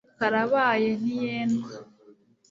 karabaye 0.19 0.89
ntiyendwa 1.01 1.69